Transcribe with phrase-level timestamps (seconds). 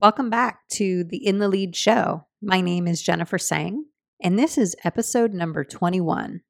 [0.00, 2.24] Welcome back to the In the Lead show.
[2.40, 3.84] My name is Jennifer Sang,
[4.22, 6.40] and this is episode number 21.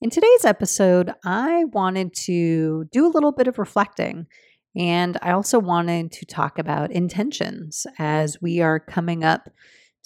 [0.00, 4.26] In today's episode, I wanted to do a little bit of reflecting,
[4.74, 9.50] and I also wanted to talk about intentions as we are coming up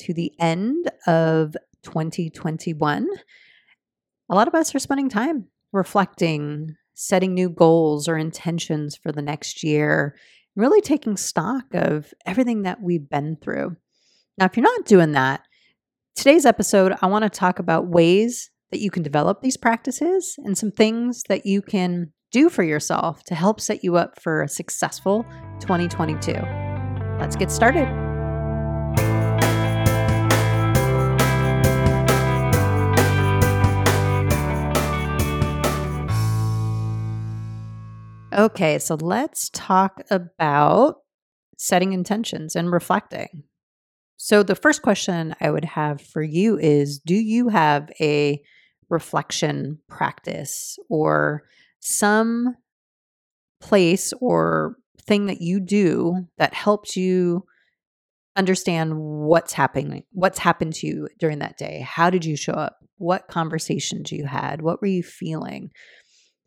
[0.00, 1.54] to the end of
[1.84, 3.06] 2021.
[4.28, 9.22] A lot of us are spending time reflecting, setting new goals or intentions for the
[9.22, 10.16] next year,
[10.56, 13.76] really taking stock of everything that we've been through.
[14.38, 15.42] Now, if you're not doing that,
[16.14, 20.58] today's episode, I want to talk about ways that you can develop these practices and
[20.58, 24.48] some things that you can do for yourself to help set you up for a
[24.48, 25.24] successful
[25.60, 26.32] 2022.
[27.20, 28.03] Let's get started.
[38.34, 40.96] Okay, so let's talk about
[41.56, 43.44] setting intentions and reflecting.
[44.16, 48.42] So, the first question I would have for you is Do you have a
[48.90, 51.44] reflection practice or
[51.78, 52.56] some
[53.60, 57.44] place or thing that you do that helps you
[58.36, 61.86] understand what's happening what's happened to you during that day?
[61.86, 62.78] How did you show up?
[62.96, 64.60] What conversations you had?
[64.60, 65.70] What were you feeling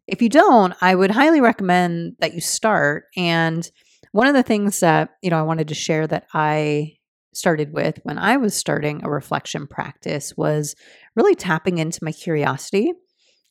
[0.08, 3.06] if you don't, I would highly recommend that you start.
[3.16, 3.70] And
[4.14, 6.94] one of the things that, you know, I wanted to share that I
[7.34, 10.76] started with when I was starting a reflection practice was
[11.16, 12.94] really tapping into my curiosity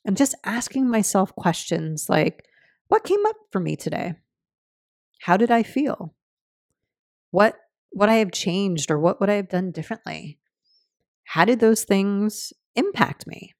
[0.04, 2.44] and just asking myself questions like,
[2.88, 4.14] what came up for me today?
[5.20, 6.14] How did I feel?
[7.30, 7.56] What
[7.90, 10.38] what I have changed or what would I have done differently?
[11.24, 13.55] How did those things impact me?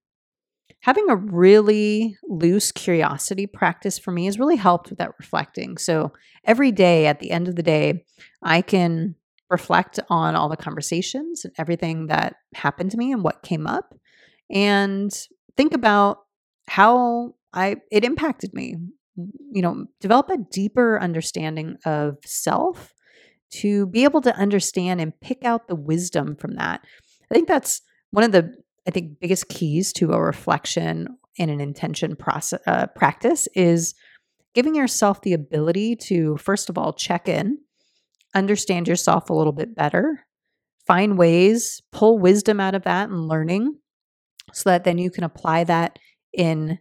[0.86, 5.76] Having a really loose curiosity practice for me has really helped with that reflecting.
[5.76, 6.12] So
[6.44, 8.04] every day at the end of the day,
[8.40, 9.16] I can
[9.50, 13.96] reflect on all the conversations and everything that happened to me and what came up
[14.48, 15.12] and
[15.56, 16.18] think about
[16.68, 18.76] how I it impacted me.
[19.50, 22.94] You know, develop a deeper understanding of self
[23.54, 26.86] to be able to understand and pick out the wisdom from that.
[27.28, 27.82] I think that's
[28.12, 28.54] one of the
[28.86, 31.08] I think biggest keys to a reflection
[31.38, 33.94] and an intention process uh, practice is
[34.54, 37.58] giving yourself the ability to first of all check in,
[38.34, 40.26] understand yourself a little bit better,
[40.86, 43.76] find ways, pull wisdom out of that and learning
[44.52, 45.98] so that then you can apply that
[46.32, 46.78] in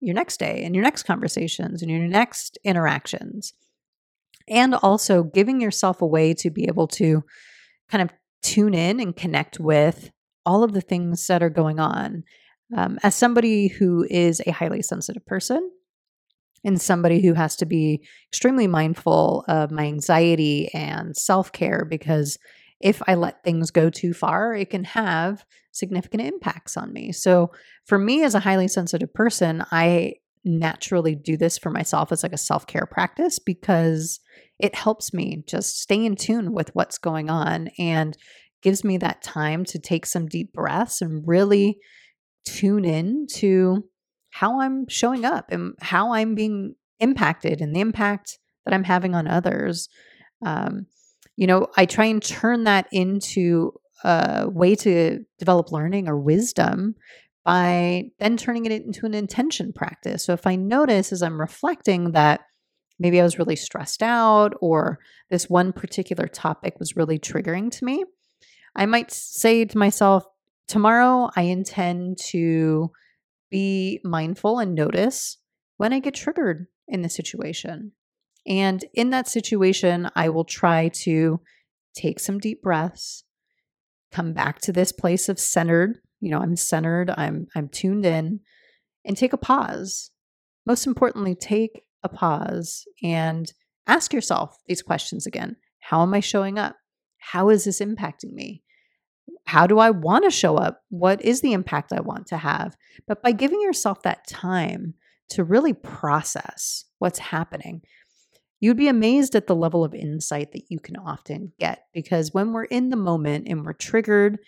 [0.00, 3.54] your next day in your next conversations and your next interactions.
[4.48, 7.24] And also giving yourself a way to be able to
[7.90, 8.10] kind of
[8.42, 10.10] tune in and connect with
[10.46, 12.24] all of the things that are going on.
[12.76, 15.70] Um, as somebody who is a highly sensitive person
[16.64, 22.38] and somebody who has to be extremely mindful of my anxiety and self care, because
[22.80, 27.12] if I let things go too far, it can have significant impacts on me.
[27.12, 27.52] So,
[27.84, 30.14] for me as a highly sensitive person, I
[30.44, 34.20] naturally do this for myself as like a self care practice because
[34.58, 38.16] it helps me just stay in tune with what's going on and
[38.66, 41.78] gives me that time to take some deep breaths and really
[42.44, 43.84] tune in to
[44.30, 49.14] how I'm showing up and how I'm being impacted and the impact that I'm having
[49.14, 49.88] on others.
[50.44, 50.86] Um,
[51.36, 53.72] you know, I try and turn that into
[54.02, 56.96] a way to develop learning or wisdom
[57.44, 60.24] by then turning it into an intention practice.
[60.24, 62.40] So if I notice as I'm reflecting that
[62.98, 64.98] maybe I was really stressed out or
[65.30, 68.04] this one particular topic was really triggering to me,
[68.76, 70.26] I might say to myself,
[70.68, 72.90] tomorrow I intend to
[73.50, 75.38] be mindful and notice
[75.78, 77.92] when I get triggered in the situation.
[78.46, 81.40] And in that situation, I will try to
[81.94, 83.24] take some deep breaths,
[84.12, 88.40] come back to this place of centered, you know, I'm centered, I'm I'm tuned in,
[89.04, 90.10] and take a pause.
[90.66, 93.50] Most importantly, take a pause and
[93.86, 95.56] ask yourself these questions again.
[95.80, 96.76] How am I showing up?
[97.18, 98.62] How is this impacting me?
[99.46, 100.82] How do I want to show up?
[100.90, 102.76] What is the impact I want to have?
[103.06, 104.94] But by giving yourself that time
[105.30, 107.82] to really process what's happening,
[108.60, 111.84] you'd be amazed at the level of insight that you can often get.
[111.94, 114.38] Because when we're in the moment and we're triggered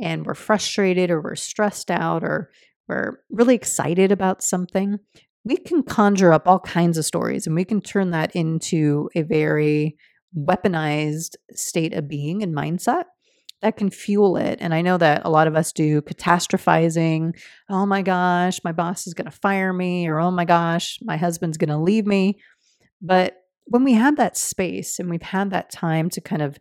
[0.00, 2.50] and we're frustrated or we're stressed out or
[2.88, 4.98] we're really excited about something,
[5.44, 9.22] we can conjure up all kinds of stories and we can turn that into a
[9.22, 9.96] very
[10.36, 13.04] weaponized state of being and mindset
[13.62, 14.58] that can fuel it.
[14.60, 17.40] And I know that a lot of us do catastrophizing.
[17.70, 21.16] Oh my gosh, my boss is going to fire me, or oh my gosh, my
[21.16, 22.40] husband's going to leave me.
[23.00, 23.36] But
[23.66, 26.58] when we have that space and we've had that time to kind of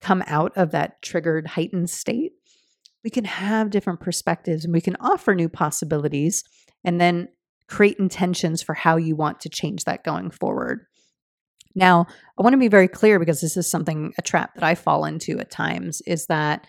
[0.00, 2.32] come out of that triggered, heightened state,
[3.04, 6.42] we can have different perspectives and we can offer new possibilities
[6.84, 7.28] and then
[7.68, 10.86] create intentions for how you want to change that going forward.
[11.74, 12.06] Now,
[12.38, 15.04] I want to be very clear because this is something, a trap that I fall
[15.04, 16.66] into at times, is that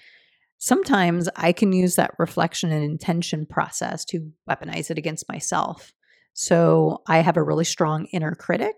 [0.58, 5.94] sometimes I can use that reflection and intention process to weaponize it against myself.
[6.34, 8.76] So I have a really strong inner critic.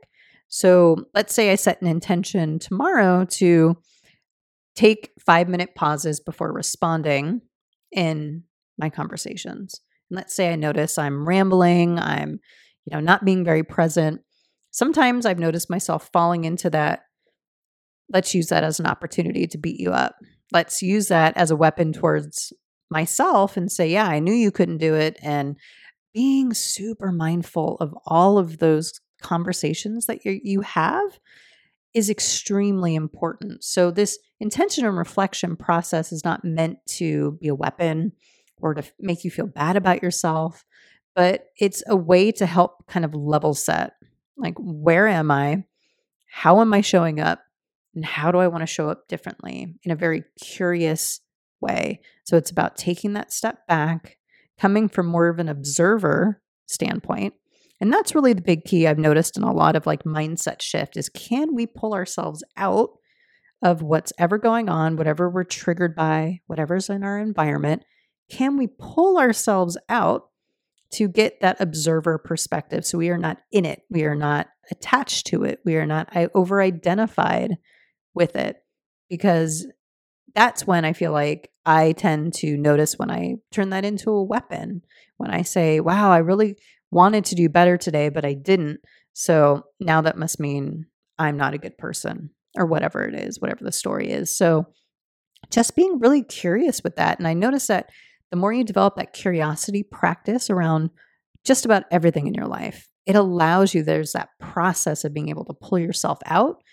[0.48, 3.78] So let's say I set an intention tomorrow to
[4.76, 7.42] take five minute pauses before responding
[7.92, 8.44] in
[8.78, 9.82] my conversations.
[10.10, 12.40] And let's say I notice I'm rambling, I'm,
[12.86, 14.22] you know, not being very present.
[14.74, 17.04] Sometimes I've noticed myself falling into that.
[18.12, 20.16] Let's use that as an opportunity to beat you up.
[20.52, 22.52] Let's use that as a weapon towards
[22.90, 25.18] myself and say, yeah, I knew you couldn't do it.
[25.22, 25.58] And
[26.12, 31.20] being super mindful of all of those conversations that you, have
[31.94, 33.64] is extremely important.
[33.64, 38.12] So, this intention and reflection process is not meant to be a weapon
[38.58, 40.66] or to make you feel bad about yourself,
[41.16, 43.94] but it's a way to help kind of level set
[44.38, 45.64] like, where am I?
[46.30, 47.42] How am I showing up?
[47.96, 51.22] And how do I want to show up differently in a very curious
[51.62, 52.02] way?
[52.24, 54.18] So, it's about taking that step back,
[54.60, 57.36] coming from more of an observer standpoint
[57.84, 60.96] and that's really the big key I've noticed in a lot of like mindset shift
[60.96, 62.92] is can we pull ourselves out
[63.62, 67.84] of what's ever going on, whatever we're triggered by, whatever's in our environment?
[68.32, 70.30] Can we pull ourselves out
[70.94, 75.28] to get that observer perspective so we are not in it, we are not attached
[75.28, 77.58] to it, we are not over identified
[78.14, 78.64] with it?
[79.10, 79.68] Because
[80.36, 84.24] that's when I feel like I tend to notice when I turn that into a
[84.24, 84.82] weapon.
[85.18, 86.58] When I say, wow, I really
[86.92, 88.80] wanted to do better today, but I didn't.
[89.14, 90.88] So now that must mean
[91.18, 94.36] I'm not a good person or whatever it is, whatever the story is.
[94.36, 94.68] So
[95.52, 97.20] just being really curious with that.
[97.20, 97.90] And I notice that
[98.34, 100.90] the more you develop that curiosity practice around
[101.46, 105.46] just about everything in your life, it allows you, there's that process of being able
[105.46, 106.64] to pull yourself out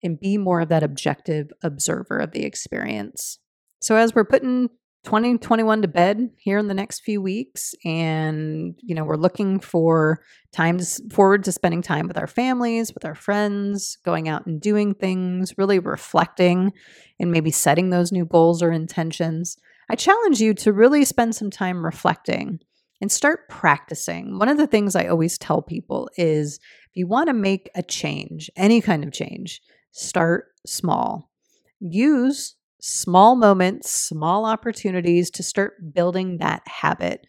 [0.00, 3.40] and be more of that objective observer of the experience.
[3.80, 4.68] So, as we're putting
[5.02, 10.20] 2021 to bed here in the next few weeks and you know we're looking for
[10.52, 14.92] times forward to spending time with our families with our friends going out and doing
[14.94, 16.72] things really reflecting
[17.18, 19.56] and maybe setting those new goals or intentions
[19.88, 22.58] i challenge you to really spend some time reflecting
[23.00, 26.58] and start practicing one of the things i always tell people is
[26.90, 29.60] if you want to make a change any kind of change
[29.92, 31.30] start small
[31.80, 37.26] use small moments, small opportunities to start building that habit.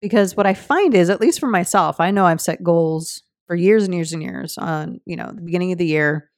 [0.00, 3.54] Because what I find is, at least for myself, I know I've set goals for
[3.54, 6.28] years and years and years on, you know, the beginning of the year.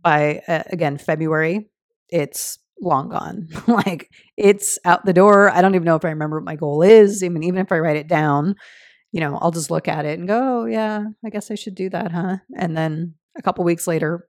[0.00, 1.70] By uh, again, February,
[2.08, 3.48] it's long gone.
[3.66, 5.50] like it's out the door.
[5.50, 7.22] I don't even know if I remember what my goal is.
[7.22, 8.54] I mean, even if I write it down,
[9.12, 11.74] you know, I'll just look at it and go, oh, yeah, I guess I should
[11.74, 12.38] do that, huh?
[12.56, 14.28] And then a couple weeks later,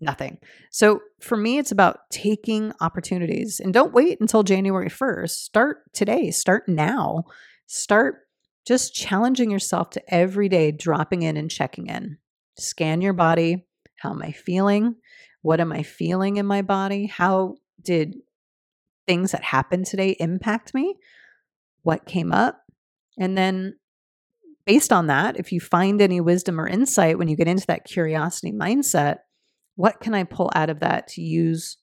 [0.00, 0.38] nothing.
[0.70, 5.30] So for me, it's about taking opportunities and don't wait until January 1st.
[5.30, 7.24] Start today, start now.
[7.66, 8.16] Start
[8.66, 12.18] just challenging yourself to every day dropping in and checking in.
[12.58, 13.66] Scan your body.
[14.00, 14.96] How am I feeling?
[15.42, 17.06] What am I feeling in my body?
[17.06, 18.16] How did
[19.06, 20.96] things that happened today impact me?
[21.82, 22.60] What came up?
[23.18, 23.78] And then
[24.66, 27.84] based on that, if you find any wisdom or insight when you get into that
[27.84, 29.18] curiosity mindset,
[29.76, 31.78] what can I pull out of that to use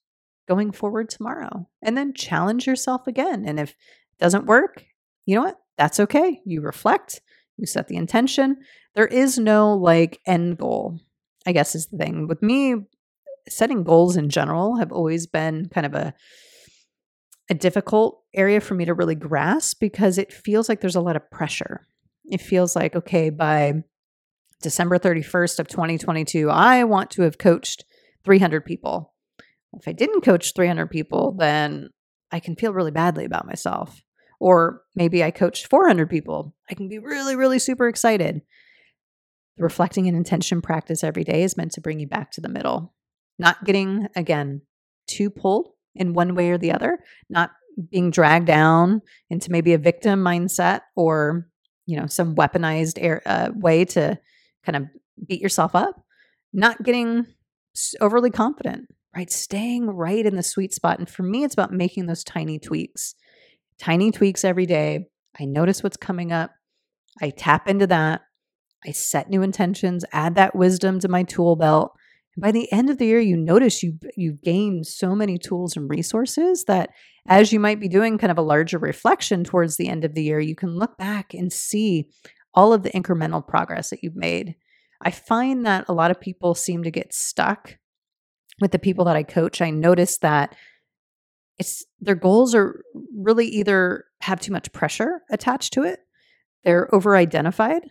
[0.46, 1.68] going forward tomorrow?
[1.82, 3.44] And then challenge yourself again.
[3.46, 3.76] And if it
[4.20, 4.84] doesn't work,
[5.24, 5.58] you know what?
[5.76, 6.40] That's okay.
[6.44, 7.20] You reflect,
[7.56, 8.58] you set the intention.
[8.94, 11.00] There is no like end goal,
[11.46, 12.28] I guess is the thing.
[12.28, 12.76] With me,
[13.48, 16.14] setting goals in general have always been kind of a
[17.48, 21.14] a difficult area for me to really grasp because it feels like there's a lot
[21.14, 21.86] of pressure.
[22.24, 23.84] It feels like okay, by
[24.62, 27.84] December 31st of 2022, I want to have coached
[28.24, 29.14] 300 people.
[29.74, 31.90] If I didn't coach 300 people, then
[32.32, 34.02] I can feel really badly about myself.
[34.40, 36.54] Or maybe I coached 400 people.
[36.68, 38.42] I can be really, really super excited.
[39.58, 42.94] Reflecting and intention practice every day is meant to bring you back to the middle,
[43.38, 44.62] not getting, again,
[45.06, 47.50] too pulled in one way or the other, not
[47.90, 51.46] being dragged down into maybe a victim mindset or,
[51.86, 54.18] you know, some weaponized air, uh, way to
[54.64, 54.84] kind of
[55.26, 56.02] beat yourself up,
[56.52, 57.26] not getting
[58.00, 59.30] overly confident, right?
[59.30, 60.98] Staying right in the sweet spot.
[60.98, 63.14] And for me, it's about making those tiny tweaks,
[63.78, 65.06] tiny tweaks every day.
[65.38, 66.50] I notice what's coming up.
[67.20, 68.22] I tap into that.
[68.86, 71.92] I set new intentions, add that wisdom to my tool belt,
[72.36, 75.88] by the end of the year, you notice you you've gained so many tools and
[75.88, 76.90] resources that
[77.26, 80.22] as you might be doing kind of a larger reflection towards the end of the
[80.22, 82.08] year, you can look back and see
[82.54, 84.54] all of the incremental progress that you've made.
[85.02, 87.78] I find that a lot of people seem to get stuck
[88.60, 89.60] with the people that I coach.
[89.60, 90.54] I notice that
[91.58, 92.82] it's their goals are
[93.16, 96.00] really either have too much pressure attached to it,
[96.64, 97.82] they're over identified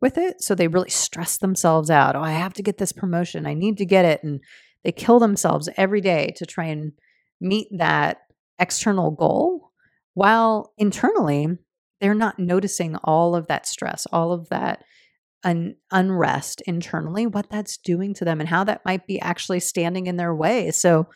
[0.00, 0.42] with it.
[0.42, 2.16] So they really stress themselves out.
[2.16, 3.46] Oh, I have to get this promotion.
[3.46, 4.22] I need to get it.
[4.22, 4.40] And
[4.82, 6.92] they kill themselves every day to try and
[7.40, 8.18] meet that
[8.58, 9.70] external goal
[10.14, 11.58] while internally
[12.00, 14.84] they're not noticing all of that stress, all of that
[15.42, 20.06] un- unrest internally, what that's doing to them and how that might be actually standing
[20.06, 20.70] in their way.
[20.70, 21.06] So,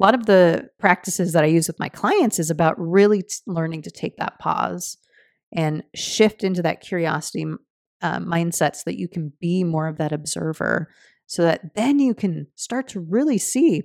[0.00, 3.36] a lot of the practices that I use with my clients is about really t-
[3.48, 4.96] learning to take that pause
[5.52, 7.46] and shift into that curiosity
[8.02, 10.88] uh, mindset so that you can be more of that observer
[11.28, 13.82] so that then you can start to really see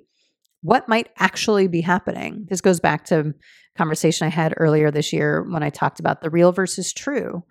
[0.62, 2.46] what might actually be happening.
[2.50, 3.34] This goes back to
[3.75, 7.43] conversation I had earlier this year when I talked about the real versus true.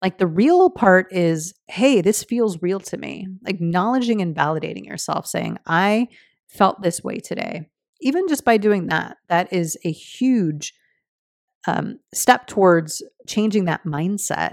[0.00, 3.28] Like the real part is, hey, this feels real to me.
[3.46, 6.08] Acknowledging and validating yourself, saying, I
[6.48, 7.68] felt this way today.
[8.00, 10.74] Even just by doing that, that is a huge
[11.66, 14.52] um, step towards changing that mindset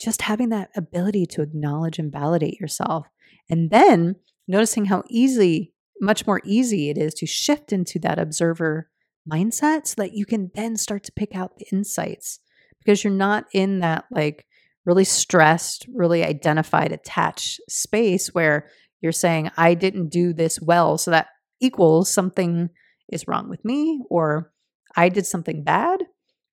[0.00, 3.06] just having that ability to acknowledge and validate yourself.
[3.48, 8.90] And then noticing how easy, much more easy it is to shift into that observer
[9.30, 12.40] mindset so that you can then start to pick out the insights
[12.78, 14.46] because you're not in that like
[14.84, 18.68] really stressed, really identified, attached space where
[19.00, 20.96] you're saying, I didn't do this well.
[20.96, 21.28] So that
[21.60, 22.70] equals something
[23.12, 24.52] is wrong with me or
[24.96, 26.04] I did something bad.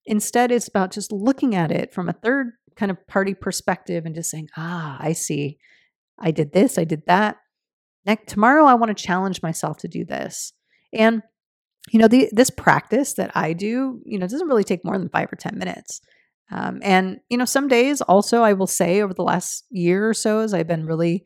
[0.06, 4.14] Instead, it's about just looking at it from a third kind of party perspective and
[4.14, 5.58] just saying, ah, I see.
[6.18, 7.36] I did this, I did that.
[8.06, 10.52] Next tomorrow I want to challenge myself to do this.
[10.92, 11.22] And
[11.90, 15.08] you know, the, this practice that I do, you know, doesn't really take more than
[15.08, 16.00] five or 10 minutes.
[16.52, 20.14] Um, and, you know, some days also, I will say over the last year or
[20.14, 21.24] so, as I've been really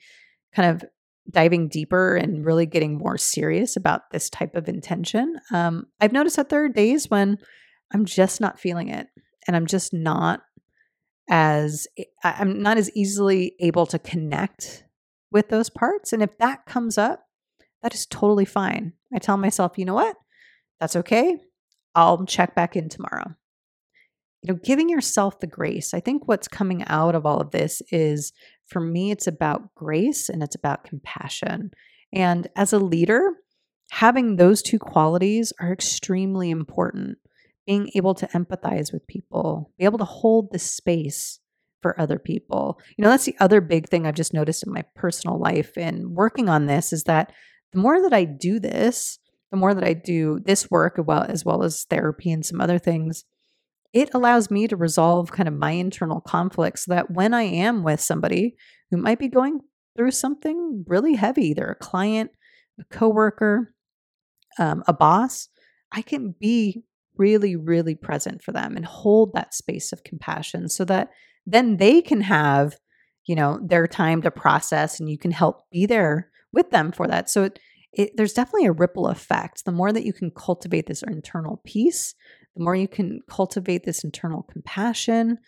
[0.54, 0.88] kind of
[1.30, 6.36] diving deeper and really getting more serious about this type of intention, um, I've noticed
[6.36, 7.38] that there are days when
[7.92, 9.08] I'm just not feeling it
[9.46, 10.42] and I'm just not
[11.28, 11.86] as
[12.22, 14.84] I'm not as easily able to connect
[15.30, 16.12] with those parts.
[16.12, 17.26] And if that comes up,
[17.82, 18.92] that is totally fine.
[19.12, 20.16] I tell myself, you know what?
[20.80, 21.38] That's okay.
[21.94, 23.34] I'll check back in tomorrow.
[24.42, 25.94] You know, giving yourself the grace.
[25.94, 28.32] I think what's coming out of all of this is
[28.66, 31.70] for me, it's about grace and it's about compassion.
[32.12, 33.32] And as a leader,
[33.90, 37.18] having those two qualities are extremely important
[37.66, 41.40] being able to empathize with people, be able to hold the space
[41.82, 42.78] for other people.
[42.96, 46.10] You know, that's the other big thing I've just noticed in my personal life and
[46.10, 47.32] working on this is that
[47.72, 49.18] the more that I do this,
[49.50, 52.78] the more that I do this work well as well as therapy and some other
[52.78, 53.24] things,
[53.92, 57.82] it allows me to resolve kind of my internal conflicts so that when I am
[57.82, 58.56] with somebody
[58.90, 59.60] who might be going
[59.96, 62.30] through something really heavy, they're a client,
[62.80, 63.74] a coworker,
[64.58, 65.48] um, a boss,
[65.92, 66.82] I can be
[67.16, 71.10] really, really present for them and hold that space of compassion so that
[71.46, 72.76] then they can have,
[73.26, 77.06] you know, their time to process and you can help be there with them for
[77.06, 77.28] that.
[77.28, 77.58] So it,
[77.92, 79.64] it, there's definitely a ripple effect.
[79.64, 82.14] The more that you can cultivate this internal peace,
[82.56, 85.38] the more you can cultivate this internal compassion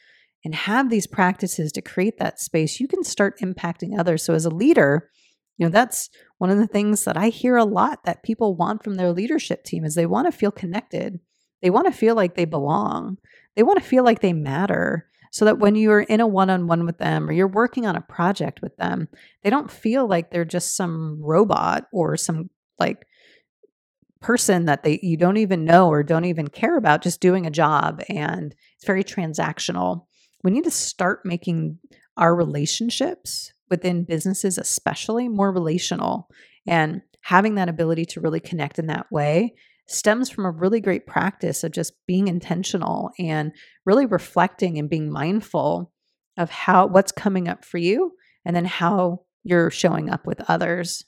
[0.45, 4.25] and have these practices to create that space, you can start impacting others.
[4.25, 5.11] So as a leader,
[5.59, 8.85] you know, that's one of the things that I hear a lot that people want
[8.85, 11.19] from their leadership team is they want to feel connected.
[11.67, 13.19] They want to feel like they belong.
[13.57, 16.69] They want to feel like they matter so that when you're in a one on
[16.69, 19.09] one with them or you're working on a project with them,
[19.43, 23.05] they don't feel like they're just some robot or some like
[24.21, 27.51] person that they you don't even know or don't even care about just doing a
[27.51, 30.07] job and it's very transactional.
[30.45, 31.81] We need to start making
[32.17, 36.29] our relationships within businesses especially more relational
[36.65, 41.07] and having that ability to really connect in that way stems from a really great
[41.07, 43.53] practice of just being intentional and
[43.85, 45.93] really reflecting and being mindful
[46.37, 48.13] of how what's coming up for you
[48.45, 51.05] and then how you're showing up with others.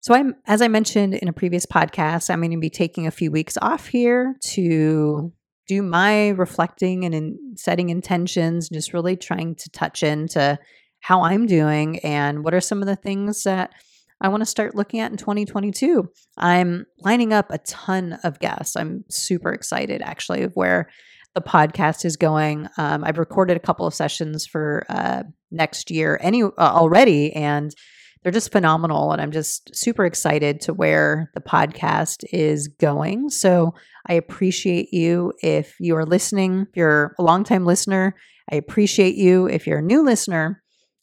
[0.00, 3.12] So I'm as I mentioned in a previous podcast, I'm going to be taking a
[3.12, 5.32] few weeks off here to
[5.68, 10.58] do my reflecting and in setting intentions, just really trying to touch into
[11.00, 13.72] how I'm doing and what are some of the things that
[14.20, 16.08] I want to start looking at in 2022.
[16.38, 18.76] I'm lining up a ton of guests.
[18.76, 20.88] I'm super excited actually of where
[21.34, 22.66] the podcast is going.
[22.78, 27.74] Um, I've recorded a couple of sessions for uh, next year any uh, already, and
[28.22, 29.12] they're just phenomenal.
[29.12, 33.28] And I'm just super excited to where the podcast is going.
[33.28, 33.74] So
[34.08, 38.16] I appreciate you if you are listening, if you're a longtime listener.
[38.50, 40.62] I appreciate you if you're a new listener.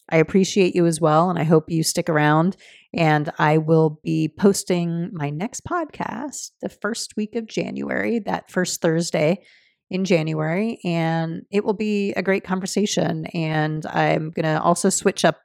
[0.10, 1.30] I appreciate you as well.
[1.30, 2.58] And I hope you stick around.
[2.94, 8.82] And I will be posting my next podcast the first week of January, that first
[8.82, 9.44] Thursday
[9.90, 10.80] in January.
[10.84, 13.26] And it will be a great conversation.
[13.28, 15.40] And I'm going to also switch up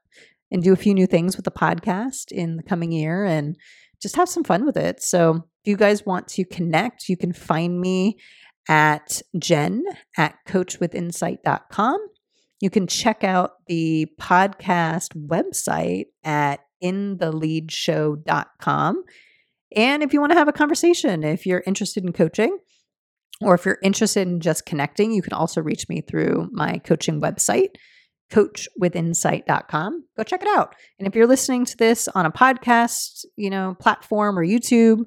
[0.51, 3.57] and do a few new things with the podcast in the coming year and
[4.01, 5.03] just have some fun with it.
[5.03, 8.19] So if you guys want to connect, you can find me
[8.69, 9.85] at jen
[10.17, 12.07] at coachwithinsight.com.
[12.61, 19.05] You can check out the podcast website at intheleadshow.com.
[19.77, 22.59] And if you want to have a conversation, if you're interested in coaching,
[23.41, 27.21] or if you're interested in just connecting, you can also reach me through my coaching
[27.21, 27.77] website,
[28.33, 30.05] coachwithinsight.com.
[30.17, 30.75] Go check it out.
[30.99, 35.05] And if you're listening to this on a podcast, you know, platform or YouTube,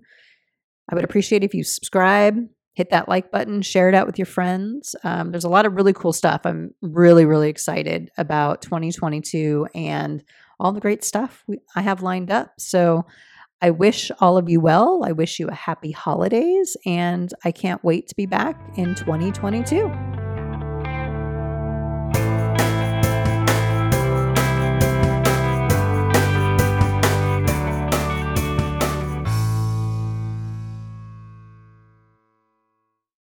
[0.89, 2.37] I would appreciate if you subscribe,
[2.73, 4.95] hit that like button, share it out with your friends.
[5.03, 6.41] Um, there's a lot of really cool stuff.
[6.45, 10.23] I'm really, really excited about 2022 and
[10.62, 12.53] all the great stuff we, I have lined up.
[12.58, 13.06] So
[13.62, 15.01] I wish all of you well.
[15.03, 20.20] I wish you a happy holidays, and I can't wait to be back in 2022.